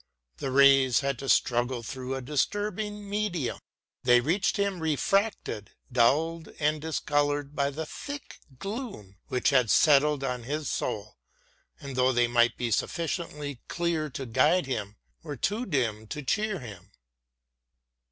The 0.37 0.49
rays 0.49 1.01
had 1.01 1.19
to 1.19 1.29
struggle 1.29 1.83
through 1.83 2.15
a 2.15 2.23
disturbing 2.23 3.07
medium: 3.07 3.59
they 4.01 4.19
reached 4.19 4.57
him 4.57 4.79
refracted, 4.79 5.73
dulled 5.91 6.47
and 6.59 6.81
discoloured 6.81 7.55
by 7.55 7.69
the 7.69 7.85
thick 7.85 8.39
gloom 8.57 9.17
which 9.27 9.51
had 9.51 9.69
settled 9.69 10.23
on 10.23 10.41
his 10.41 10.67
soul; 10.69 11.19
and 11.79 11.95
though 11.95 12.11
they 12.11 12.27
might 12.27 12.57
be 12.57 12.71
sufficiently 12.71 13.61
clear 13.67 14.09
to 14.09 14.25
guide 14.25 14.65
him, 14.65 14.95
were 15.21 15.37
too 15.37 15.67
dim 15.67 16.07
to 16.07 16.23
cheer 16.23 16.57
him. 16.57 16.91